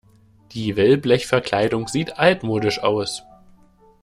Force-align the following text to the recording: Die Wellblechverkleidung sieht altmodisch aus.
Die 0.53 0.77
Wellblechverkleidung 0.77 1.87
sieht 1.87 2.17
altmodisch 2.17 2.79
aus. 2.81 3.21